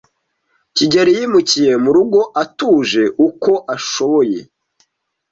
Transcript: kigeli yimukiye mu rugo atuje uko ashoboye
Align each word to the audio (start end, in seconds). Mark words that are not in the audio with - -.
kigeli 0.75 1.11
yimukiye 1.17 1.73
mu 1.83 1.89
rugo 1.95 2.21
atuje 2.43 3.03
uko 3.27 3.51
ashoboye 3.75 4.39